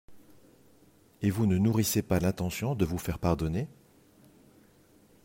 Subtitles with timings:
[1.21, 3.67] Et vous ne nourrissez pas l'intention de vous faire pardonner!